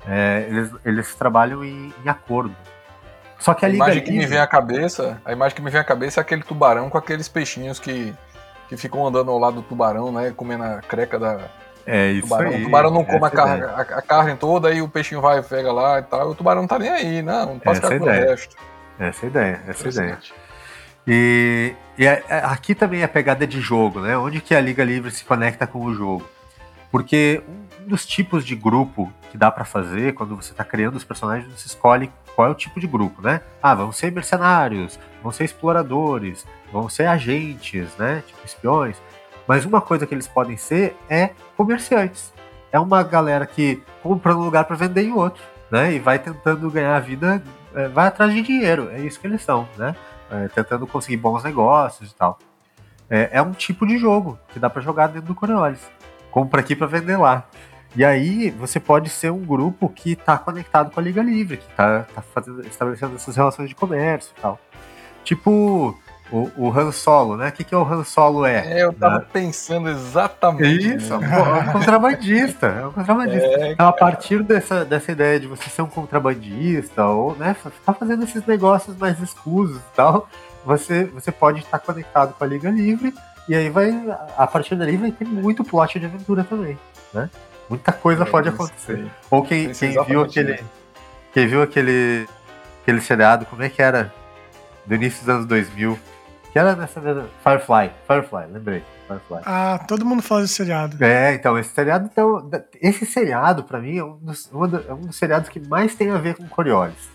[0.07, 2.55] É, eles, eles trabalham em, em acordo.
[3.39, 5.81] Só que a, a imagem que me vem à cabeça, a imagem que me vem
[5.81, 8.15] à cabeça é aquele tubarão com aqueles peixinhos que,
[8.69, 10.33] que ficam andando ao lado do tubarão, né?
[10.37, 11.41] Comendo a creca da,
[11.87, 12.51] é isso tubarão.
[12.51, 12.61] aí.
[12.61, 15.43] O tubarão não come a, carne, a, a, carne toda, aí o peixinho vai e
[15.43, 16.31] pega lá e tal.
[16.31, 17.47] O tubarão não tá nem aí, não.
[17.47, 18.57] Não passa essa com o resto.
[18.99, 20.19] Essa é a ideia, essa é a ideia.
[21.07, 24.17] E, e a, a, aqui também é a pegada de jogo, né?
[24.17, 26.29] Onde que a Liga Livre se conecta com o jogo?
[26.91, 31.05] Porque um dos tipos de grupo que dá para fazer quando você está criando os
[31.05, 33.41] personagens, você escolhe qual é o tipo de grupo, né?
[33.63, 38.23] Ah, vão ser mercenários, vão ser exploradores, vão ser agentes, né?
[38.27, 39.01] Tipo espiões.
[39.47, 42.33] Mas uma coisa que eles podem ser é comerciantes.
[42.71, 45.93] É uma galera que compra um lugar para vender em outro, né?
[45.93, 47.43] E vai tentando ganhar a vida,
[47.75, 48.91] é, vai atrás de dinheiro.
[48.91, 49.95] É isso que eles são, né?
[50.31, 52.39] É, tentando conseguir bons negócios e tal.
[53.11, 55.81] É, é um tipo de jogo que dá para jogar dentro do Coriolis.
[56.31, 57.47] Compra aqui para vender lá.
[57.95, 61.71] E aí você pode ser um grupo que está conectado com a Liga Livre, que
[61.71, 64.59] está tá fazendo, estabelecendo essas relações de comércio e tal.
[65.23, 65.95] Tipo,
[66.33, 67.49] o, o Han Solo, né?
[67.49, 68.79] O que, que o Han Solo é?
[68.79, 69.27] É, eu tava né?
[69.33, 70.97] pensando exatamente.
[70.97, 71.29] Isso, né?
[71.31, 72.67] é um contrabandista.
[72.67, 73.47] É um contrabandista.
[73.47, 77.93] É, então, a partir dessa, dessa ideia de você ser um contrabandista, ou né, tá
[77.93, 80.27] fazendo esses negócios mais escusos e tal,
[80.65, 83.13] você, você pode estar conectado com a Liga Livre,
[83.49, 83.93] e aí vai.
[84.37, 86.79] A partir dali vai ter muito plot de aventura também.
[87.13, 87.29] Né?
[87.69, 89.05] Muita coisa é, pode acontecer.
[89.31, 90.63] Ou quem, quem viu aquele.
[91.33, 92.27] Quem viu aquele
[92.83, 94.13] aquele seriado, como é que era?
[94.85, 95.99] Do início dos anos 2000.
[96.53, 97.29] Que era nessa mesma.
[97.43, 98.85] Firefly, Firefly, lembrei.
[99.09, 99.41] Firefly.
[99.47, 101.03] Ah, todo mundo fala desse seriado.
[101.03, 105.17] É, então, esse seriado, então, esse seriado, para mim, é um, dos, é um dos
[105.17, 107.12] seriados que mais tem a ver com Coriolis.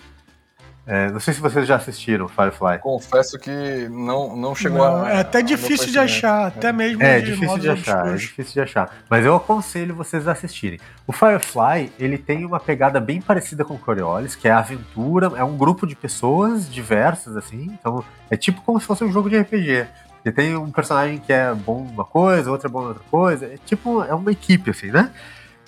[0.88, 2.80] É, não sei se vocês já assistiram Firefly.
[2.80, 5.10] Confesso que não, não chegou não, a.
[5.10, 6.48] É até difícil de achar, é.
[6.48, 7.04] até mesmo.
[7.04, 8.96] É, de difícil de achar, é difícil de achar.
[9.10, 10.80] Mas eu aconselho vocês a assistirem.
[11.06, 15.44] O Firefly, ele tem uma pegada bem parecida com o Coriolis, que é aventura, é
[15.44, 17.70] um grupo de pessoas diversas, assim.
[17.78, 19.86] Então, é tipo como se fosse um jogo de RPG.
[20.24, 23.46] Você tem um personagem que é bom uma coisa, outro é bom outra coisa.
[23.46, 25.12] É tipo, é uma equipe, assim, né?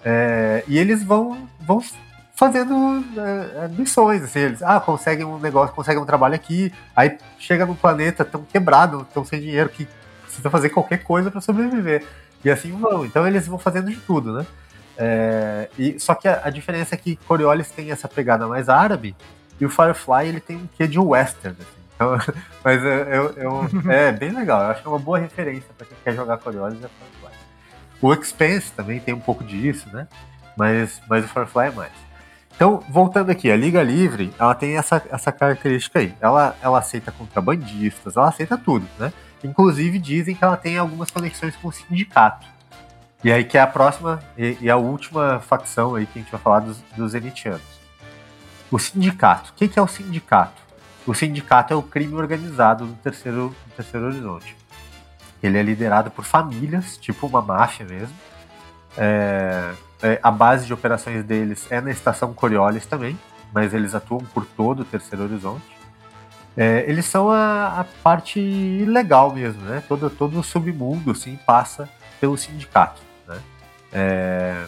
[0.01, 1.82] É, e eles vão, vão
[2.39, 7.65] fazendo é, missões, assim, eles, ah, conseguem um negócio, conseguem um trabalho aqui, aí chega
[7.65, 9.86] no planeta tão quebrado, tão sem dinheiro, que
[10.23, 12.06] precisa fazer qualquer coisa para sobreviver.
[12.41, 14.45] E assim vão, então eles vão fazendo de tudo, né?
[14.97, 19.17] É, e, só que a, a, diferença é que Coriolis tem essa pegada mais árabe,
[19.60, 21.80] e o Firefly ele tem um quê de western, assim.
[21.93, 22.17] Então,
[22.63, 25.97] mas eu, eu, é bem legal, eu acho que é uma boa referência para quem
[26.06, 27.38] quer jogar Coriolis é Firefly.
[28.02, 30.08] O Expense também tem um pouco disso, né?
[30.56, 32.09] Mas, mas o Firefly é mais.
[32.60, 36.13] Então, voltando aqui, a Liga Livre, ela tem essa, essa característica aí.
[36.19, 39.13] Ela, ela aceita contrabandistas, ela aceita tudo, né?
[39.41, 42.45] Inclusive dizem que ela tem algumas conexões com o sindicato.
[43.24, 46.32] E aí que é a próxima e, e a última facção aí que a gente
[46.34, 47.62] vai falar dos, dos Zenitianos.
[48.69, 49.52] O sindicato.
[49.52, 50.62] O que, que é o sindicato?
[51.08, 54.54] O sindicato é o crime organizado no terceiro, no terceiro horizonte.
[55.41, 58.15] Ele é liderado por famílias, tipo uma máfia mesmo.
[58.98, 63.18] É, é, a base de operações deles é na estação Coriolis também,
[63.54, 65.78] mas eles atuam por todo o Terceiro Horizonte.
[66.56, 68.40] É, eles são a, a, parte
[68.86, 69.84] legal mesmo, né?
[69.88, 71.88] Todo, todo o submundo assim, passa
[72.20, 73.02] pelo sindicato.
[73.28, 73.40] Né?
[73.94, 74.66] É,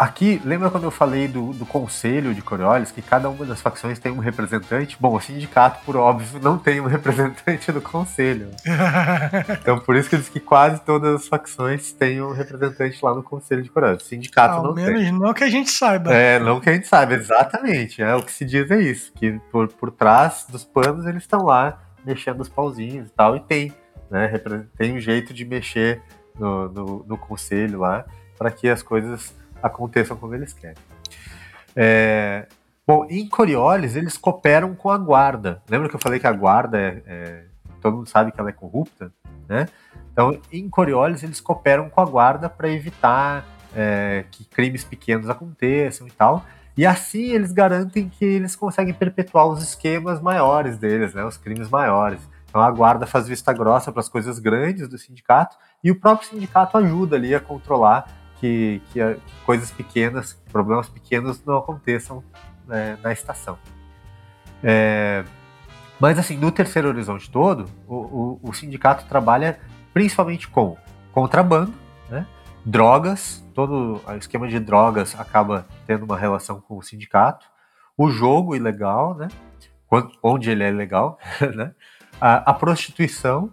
[0.00, 3.98] Aqui, lembra quando eu falei do, do conselho de Coriolis, que cada uma das facções
[3.98, 4.96] tem um representante?
[4.98, 8.48] Bom, o sindicato, por óbvio, não tem um representante no conselho.
[9.60, 13.22] então, por isso que diz que quase todas as facções têm um representante lá no
[13.22, 14.00] conselho de Coriolis.
[14.00, 15.12] O sindicato Ao não menos tem.
[15.12, 16.14] não que a gente saiba.
[16.14, 18.00] É, não que a gente saiba, exatamente.
[18.00, 21.44] É, o que se diz é isso, que por, por trás dos panos eles estão
[21.44, 23.70] lá mexendo os pauzinhos e tal, e tem,
[24.10, 24.32] né?
[24.78, 26.00] Tem um jeito de mexer
[26.38, 28.06] no, no, no conselho lá
[28.38, 30.76] para que as coisas aconteçam como eles querem.
[31.74, 32.46] É,
[32.86, 35.62] bom, em Coriolis, eles cooperam com a guarda.
[35.68, 37.44] Lembra que eu falei que a guarda é, é,
[37.80, 39.12] todo mundo sabe que ela é corrupta,
[39.48, 39.66] né?
[40.12, 43.44] Então, em Coriolis, eles cooperam com a guarda para evitar
[43.74, 46.44] é, que crimes pequenos aconteçam e tal.
[46.76, 51.24] E assim eles garantem que eles conseguem perpetuar os esquemas maiores deles, né?
[51.24, 52.20] Os crimes maiores.
[52.48, 56.28] Então a guarda faz vista grossa para as coisas grandes do sindicato e o próprio
[56.28, 58.06] sindicato ajuda ali a controlar
[58.40, 62.24] que, que, que coisas pequenas, problemas pequenos não aconteçam
[62.66, 63.58] né, na estação.
[64.62, 65.24] É,
[66.00, 69.60] mas assim, no terceiro horizonte todo, o, o, o, sindicato trabalha
[69.92, 70.76] principalmente com
[71.12, 71.72] contrabando,
[72.08, 72.26] né,
[72.64, 77.46] drogas, todo o esquema de drogas acaba tendo uma relação com o sindicato,
[77.96, 79.28] o jogo ilegal, né,
[80.22, 81.18] onde ele é ilegal,
[81.54, 81.74] né,
[82.20, 83.52] a, a prostituição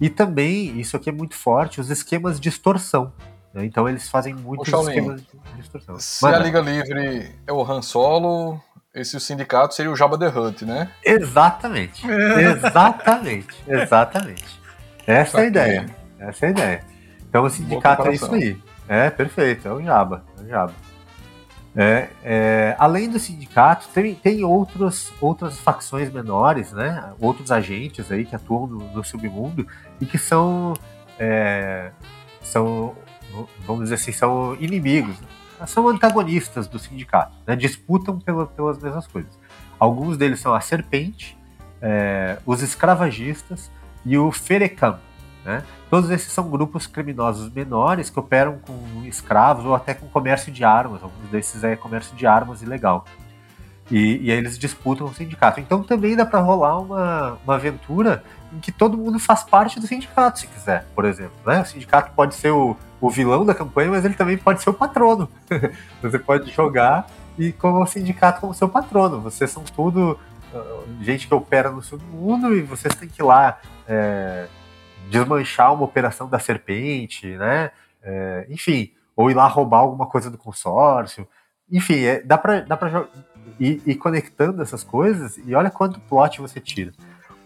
[0.00, 3.12] e também, isso aqui é muito forte, os esquemas de extorsão.
[3.54, 3.64] Né?
[3.64, 5.98] Então eles fazem muitos esquemas de distorção.
[5.98, 8.60] Se a Liga Livre é o Han Solo,
[8.94, 10.90] esse sindicato seria o Jabba the Hutt, né?
[11.04, 12.06] Exatamente.
[12.06, 13.54] exatamente.
[13.66, 14.60] Exatamente.
[15.06, 15.86] Essa é a ideia.
[16.18, 16.84] Essa é a ideia.
[17.28, 18.58] Então o sindicato é isso aí.
[18.88, 19.66] É, perfeito.
[19.66, 20.24] É o Jabba.
[20.38, 20.74] É o Jabba.
[21.74, 27.12] É, é, além do sindicato, tem, tem outros, outras facções menores, né?
[27.18, 29.66] Outros agentes aí que atuam no, no submundo
[29.98, 30.74] e que são,
[31.18, 31.90] é,
[32.42, 32.94] são
[33.66, 35.16] vamos dizer assim, são inimigos,
[35.66, 37.54] são antagonistas do sindicato, né?
[37.56, 39.30] disputam pela, pelas mesmas coisas.
[39.78, 41.36] Alguns deles são a Serpente,
[41.80, 43.70] é, os escravagistas
[44.04, 44.98] e o Ferecam.
[45.44, 45.64] Né?
[45.90, 50.64] Todos esses são grupos criminosos menores que operam com escravos ou até com comércio de
[50.64, 51.02] armas.
[51.02, 53.04] Alguns desses é comércio de armas ilegal.
[53.90, 55.60] E, e aí eles disputam o sindicato.
[55.60, 59.86] Então também dá para rolar uma, uma aventura em que todo mundo faz parte do
[59.86, 61.36] sindicato, se quiser, por exemplo.
[61.46, 61.60] Né?
[61.60, 64.74] O sindicato pode ser o, o vilão da campanha, mas ele também pode ser o
[64.74, 65.28] patrono.
[66.02, 67.06] Você pode jogar
[67.38, 69.20] e como o sindicato como seu patrono.
[69.20, 70.18] Vocês são tudo
[70.52, 74.46] uh, gente que opera no submundo e vocês têm que ir lá é,
[75.10, 77.70] desmanchar uma operação da serpente, né?
[78.02, 81.26] É, enfim, ou ir lá roubar alguma coisa do consórcio.
[81.70, 82.76] Enfim, é, dá pra, dá
[83.58, 86.92] ir, ir conectando essas coisas e olha quanto plot você tira.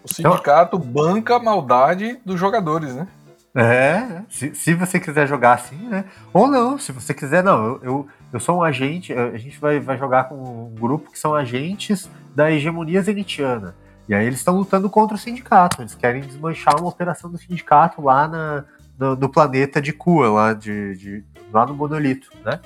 [0.03, 3.07] O sindicato então, banca a maldade dos jogadores, né?
[3.55, 6.05] É, se, se você quiser jogar assim, né?
[6.31, 9.79] Ou não, se você quiser, não, eu, eu, eu sou um agente, a gente vai,
[9.79, 13.75] vai jogar com um grupo que são agentes da hegemonia zenitiana.
[14.07, 18.01] E aí eles estão lutando contra o sindicato, eles querem desmanchar uma operação do sindicato
[18.01, 18.63] lá na,
[18.97, 22.59] no, no planeta de Kua, lá, de, de, lá no Monolito, né?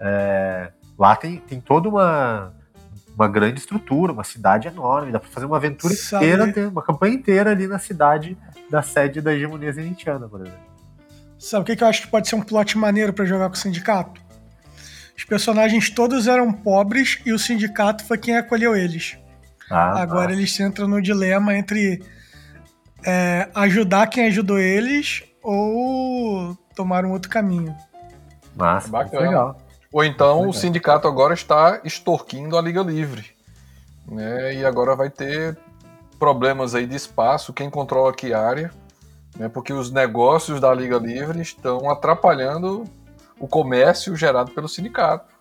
[0.00, 2.52] É, lá tem, tem toda uma,
[3.18, 6.24] uma grande estrutura, uma cidade enorme, dá para fazer uma aventura Sabe.
[6.24, 8.38] inteira, uma campanha inteira ali na cidade
[8.70, 10.60] da sede da hegemonia zenitiana, por exemplo.
[11.36, 13.56] Sabe o que, que eu acho que pode ser um plot maneiro para jogar com
[13.56, 14.20] o sindicato?
[15.16, 19.18] Os personagens todos eram pobres e o sindicato foi quem acolheu eles.
[19.68, 20.32] Ah, Agora ah.
[20.32, 22.00] eles entram no dilema entre
[23.04, 27.74] é, ajudar quem ajudou eles ou tomar um outro caminho.
[28.54, 29.26] Massa, bacana.
[29.26, 29.67] Legal.
[29.92, 30.50] Ou então legal.
[30.50, 33.26] o sindicato agora está extorquindo a Liga Livre.
[34.06, 34.54] Né?
[34.54, 35.58] E agora vai ter
[36.18, 38.70] problemas aí de espaço, quem controla que área,
[39.36, 39.48] né?
[39.48, 42.84] porque os negócios da Liga Livre estão atrapalhando
[43.38, 45.32] o comércio gerado pelo sindicato.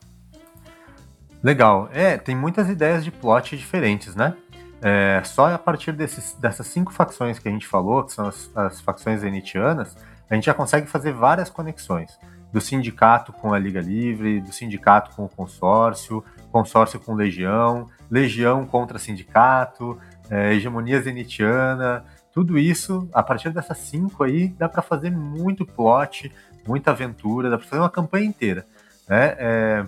[1.43, 1.89] Legal.
[1.93, 4.35] É, tem muitas ideias de plot diferentes, né?
[4.81, 8.49] É, só a partir desses, dessas cinco facções que a gente falou, que são as,
[8.55, 9.95] as facções zenitianas,
[10.29, 12.17] a gente já consegue fazer várias conexões.
[12.51, 18.65] Do sindicato com a Liga Livre, do sindicato com o consórcio, consórcio com legião, legião
[18.65, 19.97] contra sindicato,
[20.29, 26.31] é, hegemonia zenitiana, tudo isso, a partir dessas cinco aí, dá para fazer muito plot,
[26.67, 28.65] muita aventura, dá para fazer uma campanha inteira.
[29.07, 29.35] Né?
[29.39, 29.85] É,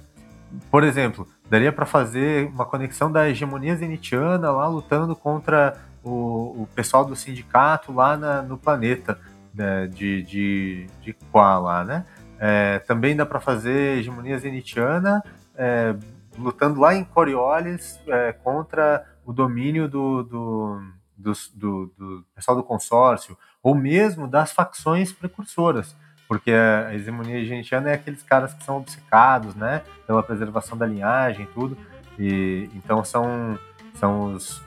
[0.72, 6.70] por exemplo, daria para fazer uma conexão da hegemonia zenitiana lá lutando contra o, o
[6.74, 9.20] pessoal do sindicato lá na, no planeta
[9.54, 12.06] né, de, de, de lá, né?
[12.40, 15.22] É, também dá para fazer hegemonia zenitiana
[15.56, 15.94] é,
[16.38, 20.82] lutando lá em Coriolis é, contra o domínio do, do,
[21.18, 25.96] do, do, do pessoal do consórcio, ou mesmo das facções precursoras
[26.30, 31.46] porque a hegemonia genetiana é aqueles caras que são obcecados, né, pela preservação da linhagem
[31.46, 31.76] e tudo,
[32.20, 33.58] e então são
[33.96, 34.62] são os,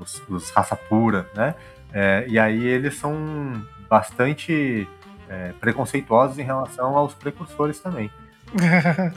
[0.00, 1.54] os, os raça pura, né,
[1.92, 3.14] é, e aí eles são
[3.88, 4.88] bastante
[5.28, 8.10] é, preconceituosos em relação aos precursores também.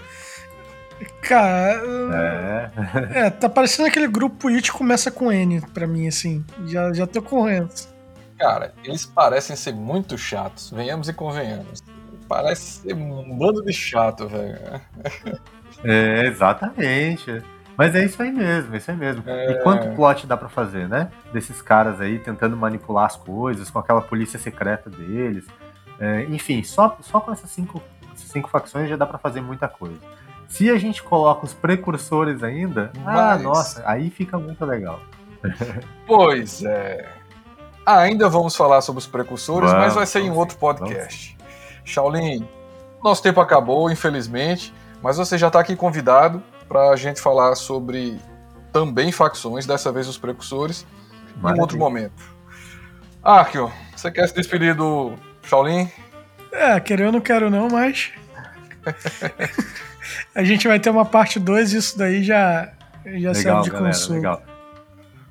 [1.21, 1.81] Cara,
[2.13, 2.71] é.
[3.25, 6.45] é, tá parecendo aquele grupo político que começa com N pra mim, assim.
[6.65, 7.71] Já, já tô correndo.
[8.37, 11.83] Cara, eles parecem ser muito chatos, venhamos e convenhamos.
[12.27, 14.57] Parece ser um bando de chato, velho.
[15.83, 17.43] É, exatamente.
[17.77, 19.23] Mas é isso aí mesmo, é isso aí mesmo.
[19.25, 19.51] É...
[19.51, 21.09] E quanto plot dá para fazer, né?
[21.33, 25.45] Desses caras aí tentando manipular as coisas, com aquela polícia secreta deles.
[26.01, 27.79] É, enfim, só, só com essas cinco,
[28.15, 29.99] cinco facções já dá para fazer muita coisa.
[30.47, 33.17] Se a gente coloca os precursores ainda, ah, Mas...
[33.17, 34.99] ah, nossa, aí fica muito legal.
[36.05, 37.07] Pois é.
[37.85, 41.37] Ainda vamos falar sobre os precursores, vamos, mas vai ser em outro podcast.
[41.85, 42.47] Shaolin,
[43.03, 48.19] nosso tempo acabou, infelizmente, mas você já está aqui convidado para a gente falar sobre
[48.71, 50.85] também facções, dessa vez os precursores,
[51.37, 51.57] Maravilha.
[51.57, 52.23] em outro momento.
[53.23, 55.89] Arkio, você quer se despedir do Shaolin?
[56.51, 58.11] É, querer eu não quero não, mas.
[60.35, 62.71] a gente vai ter uma parte 2 isso daí já,
[63.05, 64.15] já legal, serve de galera, consumo.
[64.17, 64.43] Legal.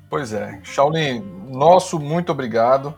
[0.09, 0.59] Pois é.
[0.63, 2.93] Shaolin, nosso muito obrigado.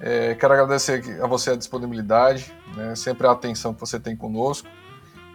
[0.00, 4.68] É, quero agradecer a você a disponibilidade, né, sempre a atenção que você tem conosco.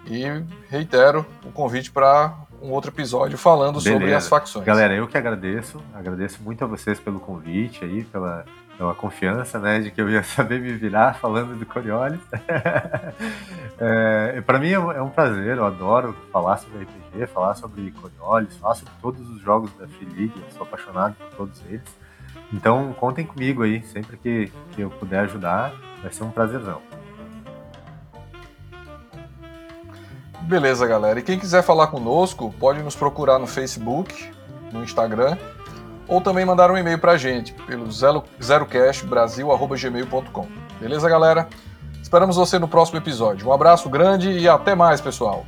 [0.05, 0.25] E
[0.69, 3.91] reitero o convite para um outro episódio falando Beleza.
[3.91, 4.65] sobre as facções.
[4.65, 5.81] Galera, eu que agradeço.
[5.93, 8.45] Agradeço muito a vocês pelo convite aí, pela,
[8.77, 12.19] pela confiança, né, de que eu ia saber me virar falando do Coriolis.
[13.79, 17.91] é, para mim é um, é um, prazer, eu adoro falar sobre RPG, falar sobre
[17.91, 21.81] Coriolis, falar sobre todos os jogos da Free League, sou apaixonado por todos eles.
[22.53, 26.81] Então contem comigo aí, sempre que, que eu puder ajudar, vai ser um prazerzão.
[30.43, 31.19] Beleza, galera.
[31.19, 34.31] E quem quiser falar conosco, pode nos procurar no Facebook,
[34.71, 35.35] no Instagram
[36.07, 40.47] ou também mandar um e-mail para a gente pelo zerocastbrasil.gmail.com.
[40.79, 41.49] Beleza, galera?
[42.01, 43.47] Esperamos você no próximo episódio.
[43.47, 45.43] Um abraço grande e até mais, pessoal!